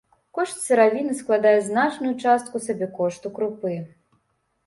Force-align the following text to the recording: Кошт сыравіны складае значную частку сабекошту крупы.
Кошт 0.35 0.55
сыравіны 0.67 1.13
складае 1.17 1.51
значную 1.67 2.13
частку 2.23 2.61
сабекошту 2.67 3.27
крупы. 3.35 3.77